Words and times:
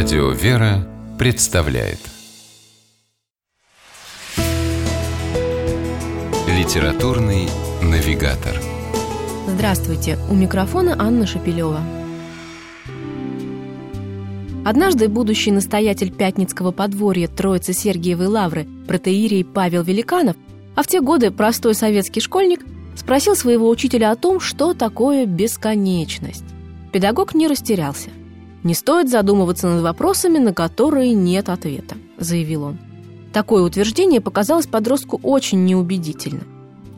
Радио 0.00 0.30
«Вера» 0.30 0.86
представляет 1.18 1.98
Литературный 6.46 7.48
навигатор 7.82 8.54
Здравствуйте, 9.48 10.16
у 10.30 10.36
микрофона 10.36 10.94
Анна 10.96 11.26
Шапилева. 11.26 11.80
Однажды 14.64 15.08
будущий 15.08 15.50
настоятель 15.50 16.12
Пятницкого 16.12 16.70
подворья 16.70 17.26
Троицы 17.26 17.72
Сергиевой 17.72 18.28
Лавры 18.28 18.68
протеерей 18.86 19.44
Павел 19.44 19.82
Великанов, 19.82 20.36
а 20.76 20.84
в 20.84 20.86
те 20.86 21.00
годы 21.00 21.32
простой 21.32 21.74
советский 21.74 22.20
школьник, 22.20 22.60
спросил 22.94 23.34
своего 23.34 23.68
учителя 23.68 24.12
о 24.12 24.16
том, 24.16 24.38
что 24.38 24.74
такое 24.74 25.26
бесконечность. 25.26 26.44
Педагог 26.92 27.34
не 27.34 27.48
растерялся. 27.48 28.10
«Не 28.64 28.74
стоит 28.74 29.08
задумываться 29.08 29.68
над 29.68 29.82
вопросами, 29.82 30.38
на 30.38 30.52
которые 30.52 31.12
нет 31.12 31.48
ответа»,– 31.48 31.96
заявил 32.18 32.64
он. 32.64 32.78
Такое 33.32 33.62
утверждение 33.62 34.20
показалось 34.20 34.66
подростку 34.66 35.20
очень 35.22 35.64
неубедительно. 35.64 36.42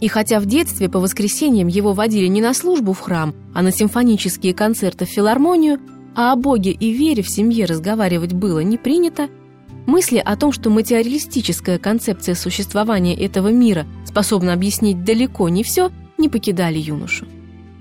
И 0.00 0.08
хотя 0.08 0.40
в 0.40 0.46
детстве 0.46 0.88
по 0.88 0.98
воскресеньям 0.98 1.68
его 1.68 1.92
водили 1.92 2.26
не 2.26 2.40
на 2.40 2.54
службу 2.54 2.92
в 2.92 3.00
храм, 3.00 3.34
а 3.54 3.62
на 3.62 3.72
симфонические 3.72 4.54
концерты 4.54 5.04
в 5.04 5.08
филармонию, 5.08 5.78
а 6.14 6.32
о 6.32 6.36
Боге 6.36 6.70
и 6.70 6.92
вере 6.92 7.22
в 7.22 7.28
семье 7.28 7.66
разговаривать 7.66 8.32
было 8.32 8.60
не 8.60 8.78
принято, 8.78 9.28
мысли 9.86 10.18
о 10.18 10.36
том, 10.36 10.52
что 10.52 10.70
материалистическая 10.70 11.78
концепция 11.78 12.34
существования 12.34 13.14
этого 13.14 13.48
мира 13.48 13.86
способна 14.06 14.54
объяснить 14.54 15.04
далеко 15.04 15.48
не 15.48 15.62
все, 15.62 15.90
не 16.16 16.28
покидали 16.28 16.78
юношу. 16.78 17.26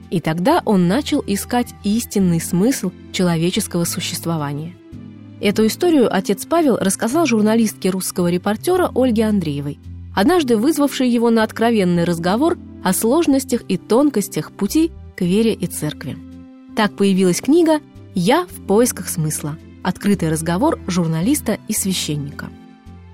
И 0.10 0.20
тогда 0.20 0.62
он 0.66 0.88
начал 0.88 1.24
искать 1.26 1.68
истинный 1.84 2.42
смысл 2.42 2.92
человеческого 3.12 3.84
существования. 3.84 4.76
Эту 5.40 5.68
историю 5.68 6.14
отец 6.14 6.46
Павел 6.46 6.78
рассказал 6.78 7.26
журналистке 7.26 7.90
русского 7.90 8.30
репортера 8.30 8.92
Ольге 8.94 9.26
Андреевой, 9.26 9.80
однажды 10.16 10.58
вызвавшей 10.58 11.10
его 11.10 11.30
на 11.30 11.44
откровенный 11.44 12.04
разговор 12.04 12.58
о 12.84 12.94
сложностях 12.94 13.62
и 13.68 13.78
тонкостях 13.78 14.52
пути 14.52 14.92
к 15.16 15.22
вере 15.22 15.54
и 15.54 15.68
церкви. 15.68 16.18
Так 16.76 16.96
появилась 16.96 17.42
книга 17.42 17.80
«Я 18.16 18.46
в 18.46 18.66
поисках 18.66 19.08
смысла. 19.08 19.58
Открытый 19.84 20.30
разговор 20.30 20.80
журналиста 20.88 21.58
и 21.68 21.74
священника». 21.74 22.50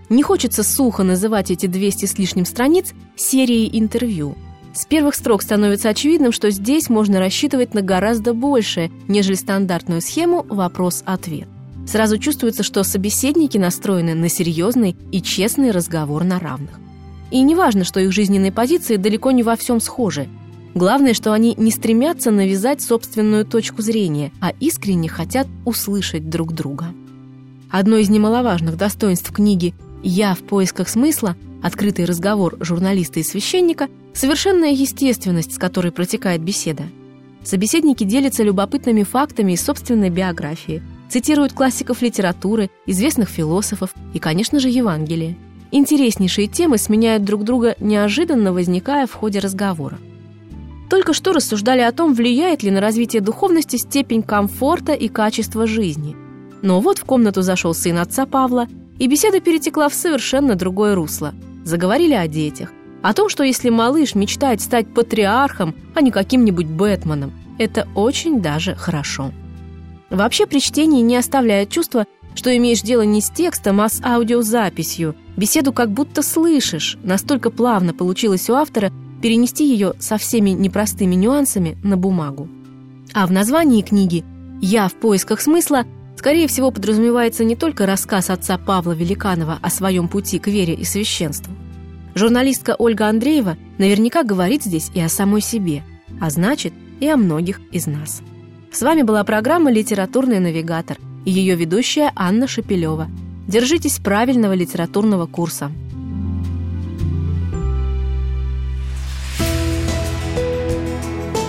Не 0.09 0.23
хочется 0.23 0.63
сухо 0.63 1.03
называть 1.03 1.51
эти 1.51 1.65
200 1.65 2.05
с 2.05 2.17
лишним 2.17 2.45
страниц 2.45 2.93
серией 3.15 3.69
интервью– 3.77 4.35
с 4.75 4.85
первых 4.85 5.15
строк 5.15 5.41
становится 5.41 5.89
очевидным, 5.89 6.33
что 6.33 6.51
здесь 6.51 6.89
можно 6.89 7.19
рассчитывать 7.19 7.73
на 7.73 7.81
гораздо 7.81 8.33
большее, 8.33 8.91
нежели 9.07 9.35
стандартную 9.35 10.01
схему 10.01 10.45
«вопрос-ответ». 10.49 11.47
Сразу 11.87 12.17
чувствуется, 12.17 12.63
что 12.63 12.83
собеседники 12.83 13.57
настроены 13.57 14.15
на 14.15 14.27
серьезный 14.27 14.97
и 15.11 15.21
честный 15.21 15.71
разговор 15.71 16.23
на 16.25 16.39
равных. 16.39 16.79
И 17.31 17.41
не 17.41 17.55
важно, 17.55 17.85
что 17.85 17.99
их 17.99 18.11
жизненные 18.11 18.51
позиции 18.51 18.97
далеко 18.97 19.31
не 19.31 19.43
во 19.43 19.55
всем 19.55 19.79
схожи. 19.79 20.27
Главное, 20.73 21.13
что 21.13 21.31
они 21.31 21.55
не 21.57 21.71
стремятся 21.71 22.31
навязать 22.31 22.81
собственную 22.81 23.45
точку 23.45 23.81
зрения, 23.81 24.31
а 24.41 24.51
искренне 24.59 25.07
хотят 25.07 25.47
услышать 25.63 26.29
друг 26.29 26.53
друга. 26.53 26.87
Одно 27.71 27.95
из 27.95 28.09
немаловажных 28.09 28.75
достоинств 28.75 29.31
книги 29.31 29.73
«Я 30.03 30.33
в 30.35 30.39
поисках 30.39 30.89
смысла» 30.89 31.37
открытый 31.65 32.05
разговор 32.05 32.57
журналиста 32.59 33.19
и 33.19 33.23
священника– 33.23 33.89
совершенная 34.13 34.69
естественность, 34.69 35.55
с 35.55 35.57
которой 35.57 35.91
протекает 35.91 36.41
беседа. 36.41 36.83
Собеседники 37.43 38.03
делятся 38.03 38.43
любопытными 38.43 39.01
фактами 39.01 39.53
из 39.53 39.63
собственной 39.63 40.11
биографии, 40.11 40.83
цитируют 41.09 41.53
классиков 41.53 42.03
литературы, 42.03 42.69
известных 42.85 43.29
философов 43.29 43.95
и, 44.13 44.19
конечно 44.19 44.59
же, 44.59 44.69
Евангелие. 44.69 45.37
Интереснейшие 45.71 46.47
темы 46.47 46.77
сменяют 46.77 47.23
друг 47.23 47.43
друга, 47.43 47.75
неожиданно 47.79 48.53
возникая 48.53 49.07
в 49.07 49.13
ходе 49.13 49.39
разговора. 49.39 49.97
Только 50.87 51.13
что 51.13 51.33
рассуждали 51.33 51.81
о 51.81 51.91
том, 51.91 52.13
влияет 52.13 52.61
ли 52.61 52.69
на 52.69 52.79
развитие 52.79 53.23
духовности 53.23 53.77
степень 53.77 54.21
комфорта 54.21 54.93
и 54.93 55.07
качества 55.07 55.65
жизни. 55.65 56.15
Но 56.61 56.79
вот 56.79 56.99
в 56.99 57.05
комнату 57.05 57.41
зашел 57.41 57.73
сын 57.73 57.97
отца 57.97 58.27
Павла, 58.27 58.67
и 58.99 59.07
беседа 59.07 59.39
перетекла 59.39 59.89
в 59.89 59.95
совершенно 59.95 60.53
другое 60.53 60.93
русло– 60.93 61.33
Заговорили 61.65 62.13
о 62.13 62.27
детях, 62.27 62.71
о 63.01 63.13
том, 63.15 63.27
что 63.27 63.43
если 63.43 63.71
малыш 63.71 64.13
мечтает 64.13 64.61
стать 64.61 64.87
патриархом, 64.93 65.73
а 65.95 66.01
не 66.01 66.11
каким-нибудь 66.11 66.67
Бэтменом, 66.67 67.33
это 67.57 67.87
очень 67.95 68.39
даже 68.39 68.75
хорошо. 68.75 69.31
Вообще 70.11 70.45
при 70.45 70.59
чтении 70.59 71.01
не 71.01 71.17
оставляет 71.17 71.71
чувства, 71.71 72.05
что 72.35 72.55
имеешь 72.55 72.83
дело 72.83 73.01
не 73.01 73.19
с 73.19 73.31
текстом, 73.31 73.81
а 73.81 73.89
с 73.89 73.99
аудиозаписью. 74.03 75.15
Беседу 75.37 75.73
как 75.73 75.89
будто 75.89 76.21
слышишь. 76.21 76.99
Настолько 77.01 77.49
плавно 77.49 77.95
получилось 77.95 78.47
у 78.47 78.53
автора 78.53 78.91
перенести 79.23 79.67
ее 79.67 79.93
со 79.97 80.17
всеми 80.17 80.51
непростыми 80.51 81.15
нюансами 81.15 81.79
на 81.83 81.97
бумагу. 81.97 82.47
А 83.11 83.25
в 83.25 83.31
названии 83.31 83.81
книги 83.81 84.23
«Я 84.61 84.87
в 84.87 84.93
поисках 84.93 85.41
смысла» 85.41 85.85
скорее 86.17 86.47
всего 86.47 86.71
подразумевается 86.71 87.43
не 87.43 87.55
только 87.55 87.85
рассказ 87.85 88.29
отца 88.29 88.57
Павла 88.57 88.93
Великанова 88.93 89.59
о 89.61 89.69
своем 89.69 90.07
пути 90.07 90.39
к 90.39 90.47
вере 90.47 90.73
и 90.73 90.83
священству. 90.83 91.53
Журналистка 92.15 92.75
Ольга 92.77 93.07
Андреева 93.07 93.57
наверняка 93.77 94.23
говорит 94.23 94.63
здесь 94.63 94.89
и 94.93 95.01
о 95.01 95.09
самой 95.09 95.41
себе, 95.41 95.83
а 96.21 96.29
значит, 96.29 96.73
и 96.99 97.07
о 97.07 97.17
многих 97.17 97.59
из 97.71 97.87
нас. 97.87 98.21
С 98.71 98.81
вами 98.81 99.01
была 99.01 99.23
программа 99.23 99.71
«Литературный 99.71 100.39
навигатор» 100.39 100.97
и 101.25 101.31
ее 101.31 101.55
ведущая 101.55 102.11
Анна 102.15 102.47
Шапилева. 102.47 103.09
Держитесь 103.47 103.99
правильного 103.99 104.53
литературного 104.53 105.27
курса. 105.27 105.71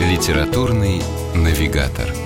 Литературный 0.00 1.02
навигатор– 1.34 2.12